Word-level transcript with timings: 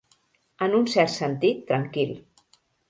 En 0.67 0.77
un 0.79 0.89
cert 0.95 1.13
sentit, 1.19 1.63
tranquil. 1.73 2.19